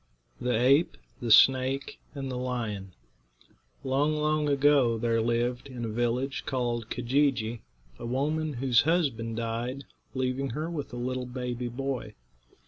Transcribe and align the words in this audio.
THE 0.39 0.59
APE, 0.59 0.97
THE 1.19 1.29
SNAKE, 1.29 1.99
AND 2.15 2.31
THE 2.31 2.35
LION. 2.35 2.95
Long, 3.83 4.15
long 4.15 4.49
ago 4.49 4.97
there 4.97 5.21
lived, 5.21 5.67
in 5.67 5.85
a 5.85 5.89
village 5.89 6.43
called 6.47 6.89
Keejee'jee, 6.89 7.61
a 7.99 8.07
woman 8.07 8.53
whose 8.53 8.81
husband 8.81 9.37
died, 9.37 9.83
leaving 10.15 10.49
her 10.57 10.71
with 10.71 10.91
a 10.91 10.95
little 10.97 11.27
baby 11.27 11.67
boy. 11.67 12.15